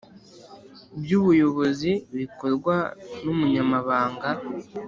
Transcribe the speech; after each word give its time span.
By’ 1.01 1.11
ubuyobozi 1.21 1.91
bikorwa 2.17 2.75
n’ 3.23 3.25
umunyamabanga 3.33 4.29